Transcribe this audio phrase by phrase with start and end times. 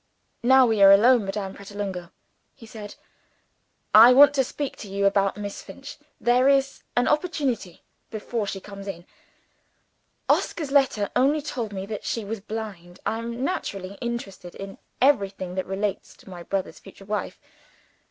[0.41, 2.09] "Now we are alone, Madame Pratolungo,"
[2.55, 2.95] he said,
[3.93, 5.99] "I want to speak to you about Miss Finch.
[6.19, 9.05] There is an opportunity, before she comes in.
[10.27, 12.99] Oscar's letter only told me that she was blind.
[13.05, 17.39] I am naturally interested in everything that relates to my brother's future wife.